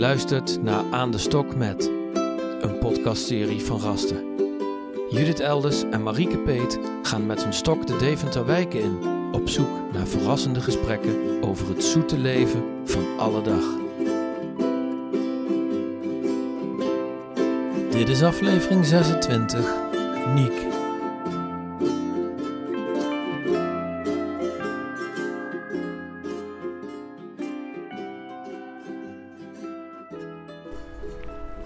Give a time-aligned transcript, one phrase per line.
[0.00, 1.90] luistert naar Aan de Stok met,
[2.60, 4.24] een podcastserie van Rasten.
[5.10, 8.98] Judith Elders en Marieke Peet gaan met hun stok de Deventer wijken in,
[9.32, 13.64] op zoek naar verrassende gesprekken over het zoete leven van alle dag.
[17.90, 19.74] Dit is aflevering 26,
[20.34, 20.79] Niek.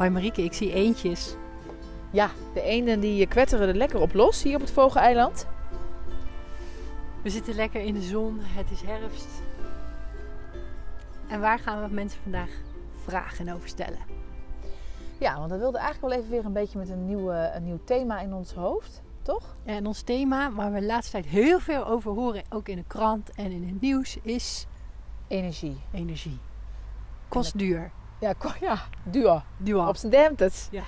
[0.05, 1.35] Hoi Marieke, ik zie eentjes.
[2.11, 5.47] Ja, de ene die kwetteren er lekker op los hier op het Vogeleiland.
[7.23, 9.29] We zitten lekker in de zon, het is herfst.
[11.29, 12.51] En waar gaan we mensen vandaag
[13.05, 13.99] vragen over stellen?
[15.19, 17.81] Ja, want we wilden eigenlijk wel even weer een beetje met een, nieuwe, een nieuw
[17.85, 19.55] thema in ons hoofd, toch?
[19.65, 22.85] En ons thema, waar we de laatste tijd heel veel over horen, ook in de
[22.87, 24.67] krant en in het nieuws, is
[25.29, 25.77] Energie.
[25.93, 26.39] energie.
[27.29, 27.91] Kost duur.
[28.25, 29.43] Ja, ja duur.
[29.57, 29.89] Duur.
[29.89, 30.37] Op zijn.
[30.71, 30.83] Ja.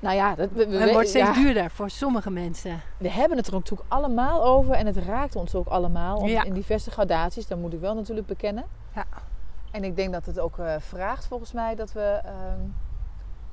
[0.00, 2.80] Nou ja, dat, we, we, Het wordt steeds ja, duurder voor sommige mensen.
[2.98, 6.26] we hebben het er natuurlijk allemaal over en het raakt ons ook allemaal.
[6.26, 6.44] Ja.
[6.44, 8.64] In diverse gradaties, dat moet ik wel natuurlijk bekennen.
[8.94, 9.06] Ja.
[9.70, 12.60] En ik denk dat het ook eh, vraagt volgens mij dat we ehm,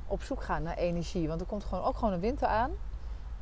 [0.08, 1.28] op zoek gaan naar energie.
[1.28, 2.72] Want er komt gewoon, ook gewoon een winter aan.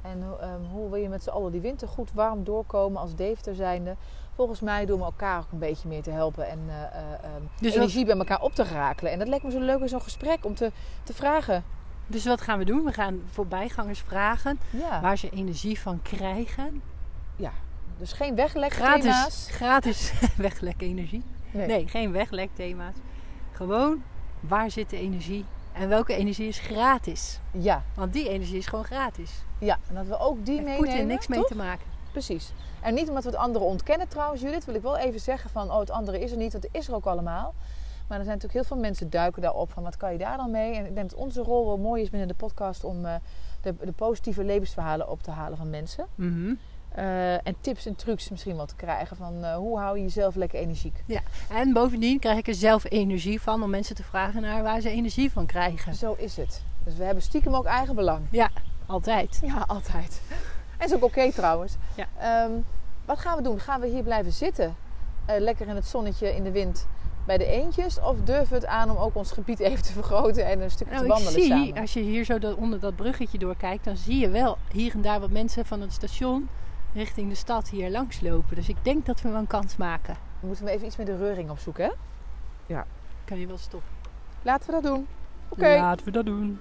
[0.01, 3.55] En ehm, hoe wil je met z'n allen die winter goed warm doorkomen als Deventer
[3.55, 3.95] zijnde?
[4.35, 7.41] Volgens mij doen we elkaar ook een beetje meer te helpen en eh, eh, ehm,
[7.61, 9.11] Dus energie bij elkaar op te rakelen.
[9.11, 10.71] En dat lijkt me zo leuk in zo'n gesprek om te,
[11.03, 11.63] te vragen.
[12.07, 12.83] Dus wat gaan we doen?
[12.83, 16.81] We gaan voorbijgangers vragen Ja, waar ze energie van krijgen.
[17.97, 19.47] dus geen weglek Gratis, thema's.
[19.51, 21.23] gratis weglek energie.
[21.51, 21.67] Nee.
[21.67, 22.95] Nee, geen weglekthema's.
[23.51, 24.03] Gewoon,
[24.39, 25.45] waar zit de energie?
[25.71, 27.39] En welke energie is gratis?
[27.51, 29.43] Ja, Want die energie is gewoon gratis.
[29.57, 30.89] ja, en dat we ook die Heeft meenemen.
[30.89, 31.85] Poetin niks mee te maken.
[32.13, 32.51] Precies.
[32.81, 35.71] En niet omdat we het andere ontkennen trouwens, Judith, wil ik wel even zeggen van
[35.71, 37.53] oh, het andere is er niet, want het is er ook allemaal.
[38.07, 40.51] Maar er zijn natuurlijk heel veel mensen duiken daarop van wat kan je daar dan
[40.51, 40.73] mee?
[40.73, 43.15] En ik denk dat onze rol wel mooi is binnen de podcast om eh,
[43.61, 46.07] de, de positieve levensverhalen op te halen van mensen.
[46.15, 46.53] Mhm.
[46.89, 50.35] Eh, en tips en trucs misschien wel te krijgen van eh, hoe hou je jezelf
[50.35, 51.03] lekker energiek.
[51.49, 54.89] En bovendien krijg ik er zelf energie van om mensen te vragen naar waar ze
[54.89, 55.95] energie van krijgen.
[55.95, 56.63] Zo is het.
[56.83, 58.27] Dus we hebben stiekem ook eigen belang.
[58.85, 59.39] Altijd.
[59.45, 60.21] Ja, altijd.
[60.83, 61.75] En is ook oké trouwens.
[61.95, 62.07] Ja.
[62.19, 62.51] Ehm,
[63.05, 63.59] wat gaan we doen?
[63.59, 64.75] Gaan we hier blijven zitten?
[65.25, 66.87] eh, lekker in het zonnetje, in de wind
[67.25, 67.99] bij de eendjes?
[67.99, 70.93] Of durven we het aan om ook ons gebied even te vergroten en een stukje
[70.93, 71.81] Nou, te ik wandelen zie, samen?
[71.81, 75.01] als je hier zo dat, onder dat bruggetje doorkijkt, dan zie je wel hier en
[75.01, 76.49] daar wat mensen van het station
[76.93, 78.55] richting de stad hier langslopen.
[78.55, 80.13] Dus ik denk dat we wel een kans maken.
[80.39, 81.91] Dan moeten we even iets met de reuring opzoeken, hè?
[83.25, 83.89] Kan je wel stoppen.
[84.41, 85.07] Laten we dat doen.
[85.49, 85.75] Oké.
[85.75, 86.59] Laten we dat doen.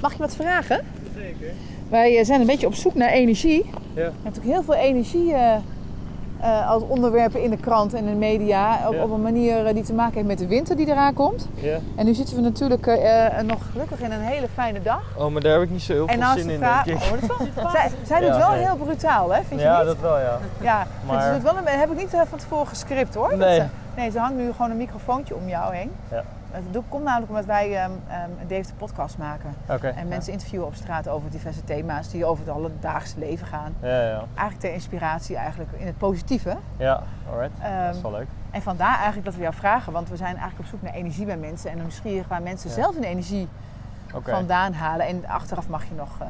[0.00, 0.80] Mag je wat vragen?
[1.16, 1.52] Zeker.
[1.88, 3.70] Wij eh, zijn een beetje op zoek naar energie.
[3.94, 4.02] Ja.
[4.02, 5.54] Hebt natuurlijk heel veel energie eh,
[6.40, 8.78] eh, als onderwerpen in de krant en in de media.
[8.88, 9.02] Op, Ja.
[9.02, 11.48] op een manier die te maken heeft met de winter die eraan komt.
[11.54, 11.78] Ja.
[11.96, 12.86] En nu zitten we natuurlijk
[13.44, 15.02] nog gelukkig in een hele fijne dag.
[15.16, 16.94] Oh, maar daar heb ik niet zo heel En veel zin in, denk ik.
[16.94, 18.64] Oh, dat is wel- zij zij doet wel nee.
[18.64, 19.40] heel brutaal, hè?
[19.42, 19.86] Vind je Ja, niet?
[19.86, 20.38] dat wel, ja.
[20.60, 23.36] Ja, Maar- ze doet wel een, heb ik niet van tevoren gescript hoor.
[23.36, 23.54] Nee.
[23.60, 23.66] ze-
[23.96, 25.90] nee, ze hangt nu gewoon een microfoontje om jou heen.
[26.10, 26.24] Ja.
[26.52, 29.54] Dat doe- komt namelijk omdat wij ehm ehm, een Dave de podcast maken.
[29.96, 33.74] En mensen interviewen op straat over diverse thema's die over het alledaagse leven gaan.
[33.82, 34.24] Ja, ja.
[34.34, 36.56] Eigenlijk ter inspiratie eigenlijk in het positieve.
[36.76, 37.58] Ja, alright.
[37.62, 38.26] Ehm, dat is wel leuk.
[38.50, 41.26] en vandaar eigenlijk dat we jou vragen, want we zijn eigenlijk op zoek naar energie
[41.26, 41.70] bij mensen.
[41.70, 43.48] En nieuwsgierig waar mensen zelf hun energie
[44.32, 45.06] vandaan halen.
[45.06, 46.08] En achteraf mag je nog...
[46.20, 46.26] eh,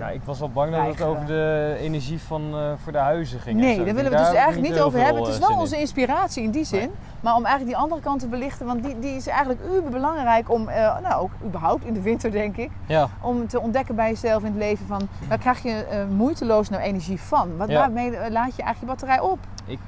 [0.00, 3.40] nou, ik was wel bang dat het over de energie van, eh, voor de huizen
[3.40, 3.60] ging.
[3.60, 5.22] Nee, daar willen we het dus eigenlijk niet over hebben.
[5.22, 6.78] Het is wel onze inspiratie in die zin.
[6.78, 6.90] Nee.
[7.20, 10.50] Maar om eigenlijk die andere kant te belichten, want die, die is eigenlijk uber belangrijk
[10.50, 14.08] om, eh, nou ook überhaupt in de winter denk ik, Ja, om te ontdekken bij
[14.08, 17.56] jezelf in het leven van waar krijg je eh, moeiteloos nou energie van?
[17.56, 17.78] Wat, Ja.
[17.78, 19.38] Waarmee eh, laat je eigenlijk je batterij op?
[19.64, 19.80] ik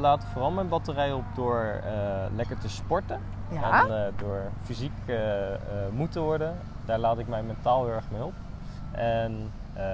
[0.00, 1.80] laat vooral mijn batterij op door
[2.36, 3.20] lekker te sporten.
[3.48, 3.80] Ja?
[3.80, 4.92] En door fysiek
[5.90, 6.56] moe te worden.
[6.84, 8.32] Daar laat ik mij mentaal heel erg mee op.
[8.92, 9.52] En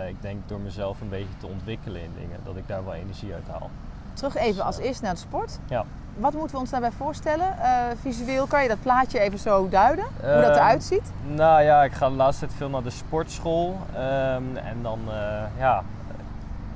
[0.09, 3.35] ik denk door mezelf een beetje te ontwikkelen in dingen, dat ik daar wel energie
[3.35, 3.71] uit haal.
[4.13, 5.59] Terug even als eerst naar de sport.
[5.69, 5.85] Ja.
[6.17, 7.59] Wat moeten we ons daarbij voorstellen?
[7.59, 7.71] Eh,
[8.01, 10.05] visueel kan je dat plaatje even zo duiden?
[10.21, 11.13] Hoe dat Ehm, eruit ziet?
[11.27, 13.77] Nou ja, ik ga de laatste tijd veel naar de sportschool.
[13.95, 15.83] ehm, en dan eh, ja,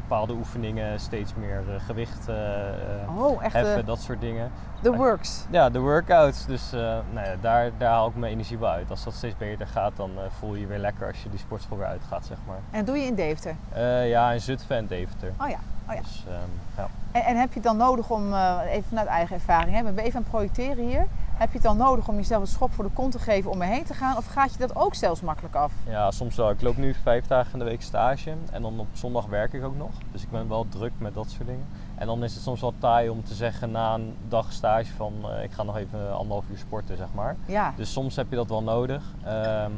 [0.01, 4.51] bepaalde oefeningen, steeds meer eh, gewicht eh, eh, Oh, echt heffen, dat soort dingen.
[4.83, 5.45] The works.
[5.51, 6.47] Ja, de workouts.
[6.47, 8.91] Dus eh, nou ja, daar, daar haal ik mijn energie wel uit.
[8.91, 11.39] Als dat steeds beter gaat, dan eh, voel je je weer lekker als je die
[11.39, 12.59] sportschool weer uitgaat, zeg maar.
[12.71, 13.57] En doe je in Deventer.
[13.73, 15.33] Eh, ja, in Zutphen en Deventer.
[15.41, 15.59] Oh ja,
[15.89, 16.01] oh ja.
[16.01, 16.89] Dus ehm, ja.
[17.13, 20.07] En, en heb je het dan nodig om, even vanuit eigen ervaring, hè, we zijn
[20.07, 21.07] even aan het projecteren hier.
[21.39, 23.63] Heb je het dan nodig om jezelf een schop voor de kont te geven om
[23.63, 24.17] erheen te gaan?
[24.17, 25.73] Of gaat je dat ook zelfs makkelijk af?
[25.87, 26.51] Ja, soms wel.
[26.51, 29.65] Ik loop nu vijf dagen in de week stage en dan op zondag werk ik
[29.65, 29.91] ook nog.
[30.13, 31.67] Dus ik ben wel druk met dat soort dingen.
[31.99, 35.13] En dan is het soms wel taai om te zeggen na een dag stage van
[35.23, 37.37] eh, ik ga nog even anderhalf uur sporten, zeg maar.
[37.47, 37.73] Ja.
[37.77, 39.03] Dus soms heb je dat wel nodig.
[39.25, 39.71] Ehm,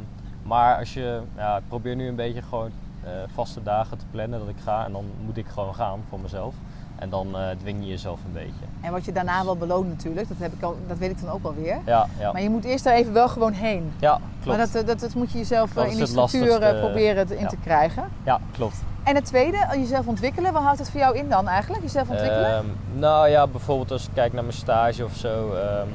[0.43, 2.71] maar als je, ja, ik probeer nu een beetje gewoon
[3.03, 6.19] eh, vaste dagen te plannen dat ik ga en dan moet ik gewoon gaan voor
[6.19, 6.55] mezelf.
[7.01, 8.65] En dan eh, dwing je jezelf een beetje.
[8.81, 11.29] En wat je daarna wel beloont natuurlijk, dat, heb ik al, dat weet ik dan
[11.29, 11.79] ook wel weer.
[11.85, 12.31] Ja, ja.
[12.31, 13.93] Maar je moet eerst daar even wel gewoon heen.
[13.99, 14.57] ja klopt.
[14.57, 17.47] Maar dat, eh, dat, dat moet je jezelf Dat eh, in die structuur proberen in
[17.47, 18.03] te krijgen.
[18.23, 18.75] Ja, klopt.
[19.03, 20.53] En het tweede, jezelf ontwikkelen.
[20.53, 22.55] Wat houdt het voor jou in dan eigenlijk, jezelf ontwikkelen?
[22.55, 25.53] Ehm, nou ja, bijvoorbeeld als ik kijk naar mijn stage of zo.
[25.53, 25.87] ehm,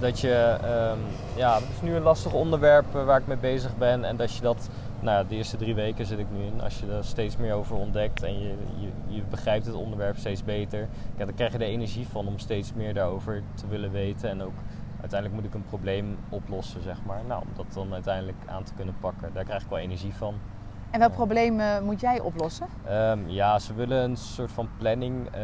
[0.00, 0.98] dat je, ehm,
[1.34, 4.04] ja, het is nu een lastig onderwerp waar ik mee bezig ben.
[4.04, 4.68] En dat je dat,
[5.02, 6.60] nou de eerste drie weken zit ik nu in.
[6.60, 10.44] Als je er steeds meer over ontdekt en je, je, je begrijpt het onderwerp steeds
[10.44, 10.88] beter.
[11.16, 14.30] Dan krijg je er energie van om steeds meer daarover te willen weten.
[14.30, 14.58] En ook
[15.00, 17.24] uiteindelijk moet ik een probleem oplossen, zeg maar.
[17.26, 19.30] Nou, om dat dan uiteindelijk aan te kunnen pakken.
[19.32, 20.34] Daar krijg ik wel energie van.
[20.90, 22.66] En welk probleem moet jij oplossen?
[22.86, 25.42] Ehm, ja, ze willen een soort van planning eh,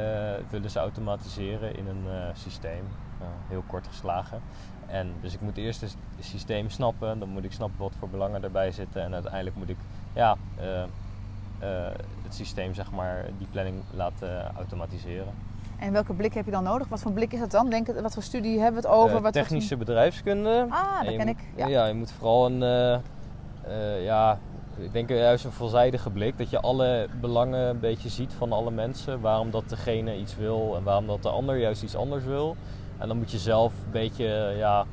[0.50, 2.84] willen ze automatiseren in een eh, systeem.
[3.20, 4.40] Eh, heel kort geslagen.
[4.86, 8.42] En dus ik moet eerst het systeem snappen, dan moet ik snappen wat voor belangen
[8.42, 9.02] erbij zitten.
[9.02, 9.76] En uiteindelijk moet ik
[10.12, 10.36] ja,
[12.22, 15.34] het systeem, zeg maar, die planning laten automatiseren.
[15.78, 16.88] En welke blik heb je dan nodig?
[16.88, 17.70] Wat voor blik is dat dan?
[17.70, 19.20] Denk, wat voor studie hebben we het over?
[19.20, 20.66] Wat, technische bedrijfskunde.
[20.68, 21.44] Ah, En dat ken moet- ik.
[21.56, 21.66] Ja.
[21.66, 21.86] Ja.
[21.86, 22.58] je moet vooral een,
[24.02, 24.38] ja,
[24.78, 26.38] ik denk juist een veelzijdige blik.
[26.38, 29.20] Dat je alle belangen een beetje ziet van alle mensen.
[29.20, 32.56] Waarom dat degene iets wil en waarom dat de ander juist iets anders wil.
[32.98, 34.84] En dan moet je zelf een beetje ja,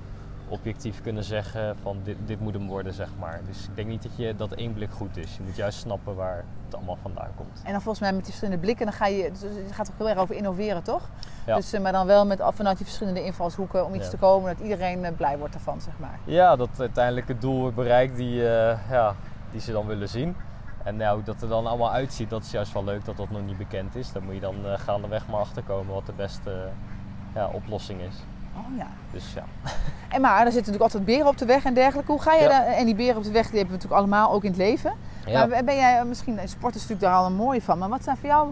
[0.48, 3.42] objectief kunnen zeggen van dit, dit moet hem worden, zeg maar.
[3.48, 5.36] Dus ik denk niet dat, je, dat één blik goed is.
[5.38, 7.62] Je moet juist snappen waar het allemaal vandaan komt.
[7.64, 9.98] En dan volgens mij met die verschillende blikken, dan ga je, dus het gaat ook
[9.98, 11.10] heel erg over innoveren, toch?
[11.46, 11.56] Ja.
[11.56, 14.10] Dus, eh, maar dan wel met, vanuit die verschillende invalshoeken om iets Ja.
[14.12, 16.20] te komen dat iedereen eh, blij wordt ervan, zeg maar.
[16.26, 19.16] Ja, dat uiteindelijk het doel wordt bereikt die, eh, ja,
[19.54, 20.36] die ze dan willen zien.
[20.84, 23.46] En hoe dat er dan allemaal uitziet, dat is juist wel leuk dat dat nog
[23.46, 24.12] niet bekend is.
[24.12, 28.16] Daar moet je dan eh, gaandeweg maar achterkomen wat de beste eh, ja, oplossing is.
[28.56, 28.88] Oh ja.
[29.12, 29.44] Dus ja.
[30.16, 32.12] En maar er zitten natuurlijk altijd beren op de weg en dergelijke.
[32.12, 32.48] Hoe ga je Ja.
[32.50, 32.66] daar?
[32.66, 34.94] En die beren op de weg die hebben we natuurlijk allemaal ook in het leven.
[35.26, 35.46] ja.
[35.46, 37.78] Maar ben jij misschien, sport is natuurlijk daar al een mooi van.
[37.78, 38.52] Maar wat zijn voor jou,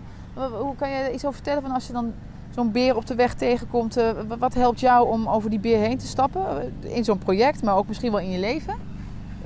[0.51, 2.13] hoe kan je er iets over vertellen van als je dan
[2.49, 3.97] zo'n beer op de weg tegenkomt?
[4.39, 6.73] Wat helpt jou om over die beer heen te stappen?
[6.79, 8.75] In zo'n project, maar ook misschien wel in je leven?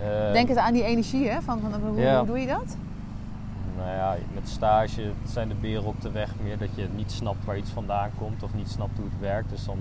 [0.01, 1.42] Eh, Denk het aan die energie, hè?
[1.42, 2.18] Van, van, hoe, Ja.
[2.18, 2.77] hoe doe je dat?
[3.77, 7.45] Nou ja, met stage zijn de beren op de weg meer dat je niet snapt
[7.45, 9.50] waar iets vandaan komt of niet snapt hoe het werkt.
[9.50, 9.77] Dus dan,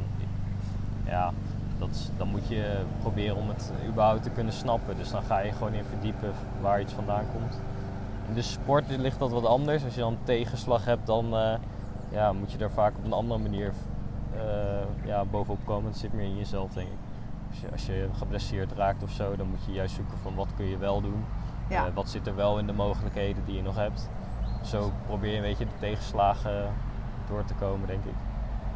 [1.05, 1.33] ja,
[1.79, 4.97] dat, is- dan moet je proberen om het überhaupt te kunnen snappen.
[4.97, 7.61] Dus dan ga je gewoon in verdiepen waar iets vandaan komt.
[8.29, 9.85] In de sport ligt dat wat anders.
[9.85, 11.55] Als je dan een tegenslag hebt, dan eh,
[12.11, 13.73] ja, moet je daar vaak op een andere manier
[14.35, 14.41] eh,
[15.07, 15.91] ja, bovenop komen.
[15.91, 16.95] Het zit meer in jezelf, denk ik.
[17.55, 20.49] Als je, als je geblesseerd raakt of zo, dan moet je juist zoeken van wat
[20.57, 21.25] kun je wel doen.
[21.69, 21.87] Ja.
[21.87, 24.09] Eh, wat zit er wel in de mogelijkheden die je nog hebt?
[24.63, 26.73] Zo probeer je een beetje de tegenslagen
[27.29, 28.15] door te komen, denk ik.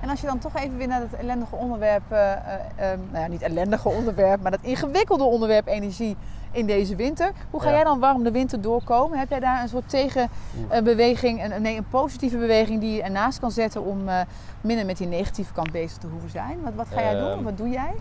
[0.01, 2.39] En als je dan toch even weer naar dat ellendige onderwerp, eh, eh,
[2.77, 6.17] eh, nou ja, niet ellendige onderwerp, maar dat ingewikkelde onderwerp energie
[6.51, 7.33] in deze winter.
[7.51, 7.75] Hoe ga Ja.
[7.75, 9.19] jij dan warm de winter doorkomen?
[9.19, 13.51] Heb jij daar een soort tegenbeweging, een, nee, een positieve beweging die je ernaast kan
[13.51, 13.99] zetten om
[14.61, 16.59] minder met die negatieve kant bezig te hoeven zijn?
[16.63, 17.31] Wat, wat ga jij doen?
[17.31, 17.93] Ehm, Wat doe jij?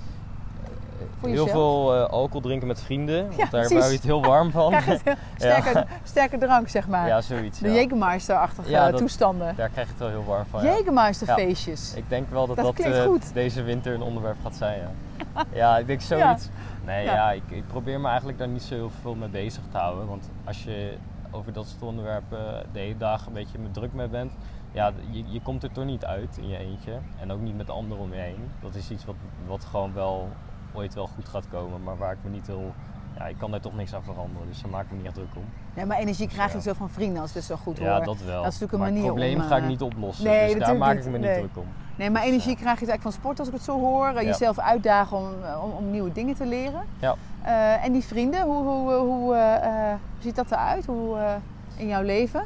[1.20, 1.50] Heel jezelf?
[1.50, 4.72] veel eh, alcohol drinken met vrienden, want Ja, daar word je het heel warm van.
[4.72, 5.00] Je
[5.36, 7.08] sterke, sterke drank, zeg maar.
[7.08, 7.60] ja, zoiets.
[7.60, 7.74] de ja.
[7.76, 9.56] Jägermeister-achtige Ja, toestanden.
[9.56, 10.64] Daar krijg je het wel heel warm van.
[10.64, 10.78] ja.
[10.78, 11.94] Jägermeister-feestjes.
[11.96, 14.80] Ik denk wel dat Dat eh, deze winter een onderwerp gaat zijn.
[14.80, 16.50] Ja, ja ik denk zoiets.
[16.86, 17.14] Nee, Ja.
[17.14, 20.08] ja, ik, ik probeer me eigenlijk daar niet zo heel veel mee bezig te houden.
[20.08, 20.98] Want als je
[21.32, 24.32] over dat soort onderwerpen de hele dag een beetje met druk mee bent,
[24.72, 26.92] ja, je, je komt er toch niet uit in je eentje.
[27.20, 28.52] En ook niet met anderen om je heen.
[28.62, 29.16] Dat is iets wat,
[29.48, 30.30] wat gewoon wel
[30.78, 32.74] ooit wel goed gaat komen, maar waar ik me niet heel.
[33.18, 35.16] Ja, ik kan daar toch niks aan veranderen, dus daar maak ik me niet echt
[35.16, 35.44] druk om.
[35.74, 36.64] Ja, maar energie krijg je Ja.
[36.64, 38.06] zo van vrienden als ik het zo goed Ja, hoor.
[38.06, 38.44] dat wel.
[38.44, 40.56] Dat is natuurlijk een maar manier het probleem om, ga ik eh, niet oplossen, nee,
[40.56, 41.06] dus daar maak niet.
[41.06, 41.38] ik me niet Nee.
[41.40, 41.66] druk om.
[41.96, 42.62] Nee, maar Dus, energie ja.
[42.62, 44.12] krijg je eigenlijk van sport als ik het zo hoor.
[44.14, 44.22] Ja.
[44.24, 45.26] Jezelf uitdagen om,
[45.64, 46.82] om, om nieuwe dingen te leren.
[47.00, 47.16] Ja.
[47.42, 51.34] Eh, en die vrienden, hoe, hoe, hoe, eh, eh, hoe ziet dat eruit hoe, eh,
[51.78, 52.44] in jouw leven?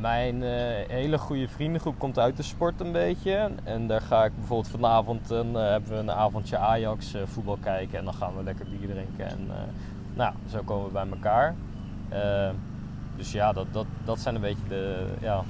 [0.00, 3.50] Mijn eh, hele goede vriendengroep komt uit de sport een beetje.
[3.64, 7.58] En daar ga ik bijvoorbeeld vanavond dan, eh, hebben we een avondje Ajax eh, voetbal
[7.60, 7.98] kijken.
[7.98, 9.26] En dan gaan we lekker bier drinken.
[9.26, 9.48] En
[10.14, 11.54] nou, zo komen we bij elkaar.
[13.16, 15.06] Dus ja, dat, dat, dat zijn een beetje de...
[15.20, 15.42] Ja,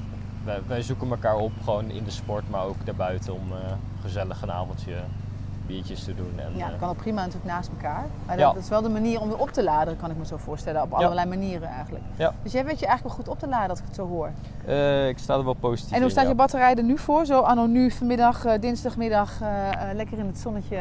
[0.67, 3.53] wij, zoeken elkaar op gewoon in de sport, maar ook daarbuiten om
[4.03, 4.95] gezellig een avondje
[5.67, 6.33] biertjes te doen.
[6.37, 8.05] En, Ja, dat eh, kan ook prima natuurlijk naast elkaar.
[8.27, 8.53] Maar Ja.
[8.53, 10.83] dat is wel de manier om weer op te laden, kan ik me zo voorstellen.
[10.83, 12.05] Op allerlei manieren eigenlijk.
[12.17, 12.33] Ja.
[12.43, 14.31] Dus jij weet je eigenlijk wel goed op te laden als ik het zo hoor.
[14.67, 17.27] eh, ik sta er wel positief En hoe staat je batterij er nu voor?
[17.27, 19.33] Zo anno nu vanmiddag, eh, dinsdagmiddag,
[19.95, 20.77] lekker in het zonnetje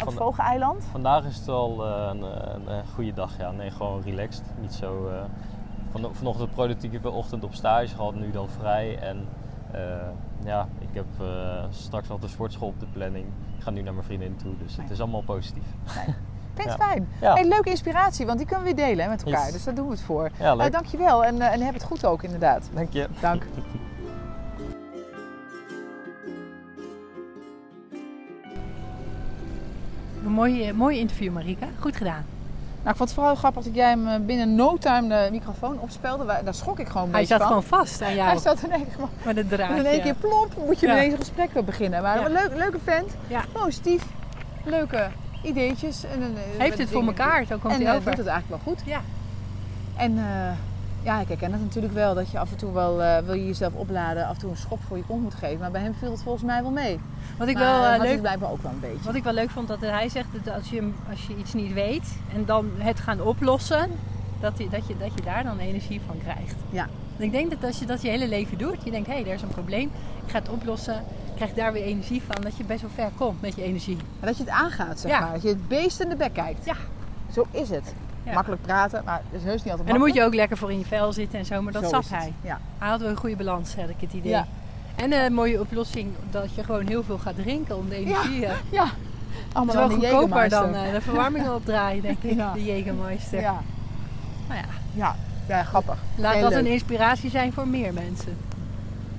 [0.00, 0.84] op het Vogeleiland.
[0.90, 3.50] Vandaag is het eh, een, een, een goede dag, ja.
[3.50, 4.44] Nee, gewoon relaxed.
[4.60, 5.08] Niet zo...
[5.90, 8.98] van, vanochtend productieve ochtend op stage gehad, nu dan vrij.
[8.98, 9.24] En
[10.44, 13.26] ja, ik heb eh, straks nog de sportschool op de planning.
[13.56, 15.66] Ik ga nu naar mijn vriendin toe, dus het is allemaal positief.
[16.64, 16.76] Ja.
[16.76, 17.08] fijn.
[17.20, 17.32] Ja.
[17.34, 19.44] Hey, leuke inspiratie, want die kunnen we weer delen hè, met elkaar.
[19.44, 19.52] Yes.
[19.52, 20.30] Dus daar doen we het voor.
[20.38, 20.66] Ja, leuk.
[20.66, 22.70] Eh, dankjewel en, eh, en heb het goed ook inderdaad.
[22.74, 23.08] Dank je.
[23.20, 23.46] Dank.
[30.24, 31.66] Een mooi, eh, mooi interview, Marika.
[31.78, 32.24] Goed gedaan.
[32.82, 35.80] Nou, ik vond het vooral grappig dat jij hem eh, binnen no time de microfoon
[35.80, 36.24] opspelde.
[36.44, 37.46] Daar schrok ik gewoon een Hij zat van.
[37.46, 39.76] gewoon vast aan jou Hij zat in één keer het draadje.
[39.76, 40.92] in één keer plomp, moet je Ja.
[40.92, 42.02] ineens een gesprek beginnen.
[42.02, 42.26] Maar Ja.
[42.26, 43.44] een leuk, leuke vent, Ja.
[43.52, 44.02] positief,
[44.64, 45.06] leuke
[45.42, 46.04] ideetjes.
[46.04, 48.10] En, een- Heeft het voor elkaar, zo komt en hij eh, over.
[48.10, 48.82] doet het eigenlijk wel goed.
[48.86, 49.00] Ja.
[49.96, 50.24] En eh,
[51.08, 53.46] ja, ik herken het natuurlijk wel dat je af en toe wel eh, wil je
[53.46, 55.58] jezelf opladen, af en toe een schop voor je kont moet geven.
[55.58, 57.00] Maar bij hem viel het volgens mij wel mee.
[57.38, 59.04] Wat ik Maar wel eh, hij leuk blijkbaar ook wel een beetje.
[59.04, 61.72] Wat ik wel leuk vond, dat hij zegt dat als je, als je iets niet
[61.72, 63.90] weet en dan het gaan oplossen,
[64.40, 66.54] dat je, dat je, dat je daar dan energie van krijgt.
[66.70, 66.86] Ja.
[67.18, 69.26] En ik denk dat als je dat je hele leven doet, je denkt, hé, hey,
[69.26, 69.90] er is een probleem,
[70.24, 73.10] ik ga het oplossen, ik krijg daar weer energie van, dat je best wel ver
[73.16, 73.96] komt met je energie.
[74.20, 75.20] Dat je het aangaat, zeg Ja.
[75.20, 75.32] maar.
[75.32, 76.64] Dat je het beest in de bek kijkt.
[76.64, 76.76] Ja.
[77.32, 77.94] Zo is het.
[78.28, 78.34] Ja.
[78.34, 80.14] Makkelijk praten, maar het is heus niet altijd En dan moet makkelijk.
[80.16, 82.32] je ook lekker voor in je vel zitten en zo, maar dat Zo zat hij.
[82.42, 82.60] Ja.
[82.78, 84.30] Hij had wel een goede balans, had ik het idee.
[84.30, 84.46] Ja.
[84.96, 88.40] En een mooie oplossing dat je gewoon heel veel gaat drinken om de energie.
[88.46, 88.52] Ja.
[88.70, 88.84] ja.
[88.84, 88.92] Dat
[89.52, 92.52] Allemaal is wel goedkoper dan eh, de verwarming opdraaien, denk ik, Ja.
[92.52, 93.40] de Jägermeister.
[93.40, 93.62] Ja.
[94.48, 95.16] Nou ja, Ja.
[95.48, 95.96] ja, grappig.
[96.16, 96.60] laat Heel dat leuk.
[96.60, 98.36] een inspiratie zijn voor meer mensen.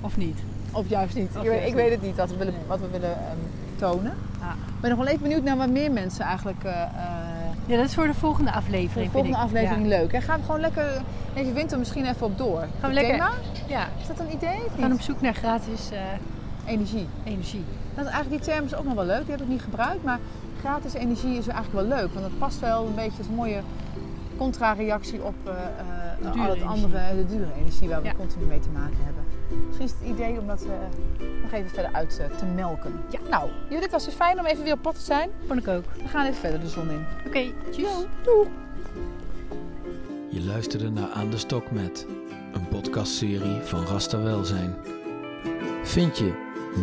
[0.01, 0.39] Of niet?
[0.71, 1.29] Of juist niet.
[1.37, 3.37] Of ik, weet, ik weet het niet wat we willen, wat we willen ehm,
[3.75, 4.13] tonen.
[4.41, 4.47] Ah.
[4.75, 6.89] Ik ben nog wel even benieuwd naar wat meer mensen eigenlijk eh, eh,
[7.69, 9.05] Ja, dat is voor de volgende voor aflevering.
[9.05, 9.43] de volgende ik.
[9.43, 10.11] aflevering leuk.
[10.11, 10.21] Hè?
[10.21, 11.01] Gaan we gewoon lekker
[11.33, 12.59] deze winter misschien even op door.
[12.79, 13.31] Gaan we lekker- Thema?
[13.67, 13.87] Ja.
[14.01, 14.59] Is dat een idee?
[14.75, 15.99] We gaan op zoek naar gratis eh,
[16.65, 17.07] Energie.
[17.23, 17.63] energie.
[17.95, 19.21] Dat is eigenlijk die term is ook nog wel leuk.
[19.21, 20.03] Die heb ik niet gebruikt.
[20.03, 20.19] Maar
[20.59, 22.13] gratis energie is eigenlijk wel leuk.
[22.13, 23.59] Want dat past wel een beetje als een mooie
[24.37, 25.35] contra-reactie op
[26.21, 28.13] dure al het andere, de dure energie waar we Ja.
[28.17, 29.23] continu mee te maken hebben.
[29.67, 30.69] Misschien is het idee om dat eh,
[31.41, 32.93] nog even verder uit eh, te melken.
[33.09, 33.19] Ja.
[33.29, 35.29] Nou, Judith, was het fijn om even weer op pad te zijn.
[35.47, 35.83] Vond ik ook.
[36.01, 37.05] We gaan even verder de zon in.
[37.27, 37.89] Oké, tjus.
[38.23, 38.47] Doei.
[40.29, 42.05] Je luisterde naar Aan de Stok met,
[42.53, 44.75] een podcastserie van Rasta Welzijn.
[45.83, 46.33] Vind je,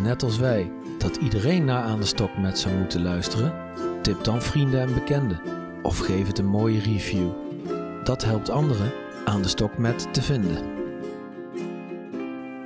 [0.03, 3.53] net als wij, dat iedereen naar Aan de Stok met zou moeten luisteren?
[4.01, 5.41] Tip dan vrienden en bekenden
[5.81, 7.29] of geef het een mooie review.
[8.03, 8.91] Dat helpt anderen
[9.25, 10.76] Aan de Stok met te vinden.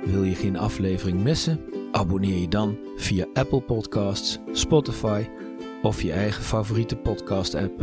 [0.04, 1.60] Wil je geen aflevering missen?
[1.92, 5.24] Abonneer je dan via Apple Podcasts, Spotify
[5.82, 7.82] of je eigen favoriete podcast-app.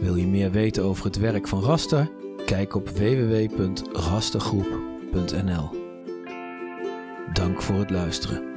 [0.00, 2.10] Wil je meer weten over het werk van Raster?
[2.44, 5.70] Kijk op www.rastergroep.nl.
[7.32, 8.53] Dank voor het luisteren.